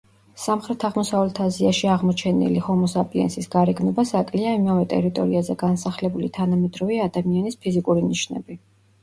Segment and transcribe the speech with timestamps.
[0.43, 8.61] სამხრეთ-აღმოსავლეთ აზიაში აღმოჩენილი ჰომო საპიენსის გარეგნობას აკლია იმავე ტერიტორიაზე განსახლებული თანამედროვე ადამიანის ფიზიკური ნიშნები.